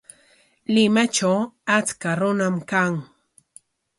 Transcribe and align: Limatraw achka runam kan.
Limatraw 0.73 1.39
achka 1.77 2.09
runam 2.19 2.55
kan. 2.69 2.93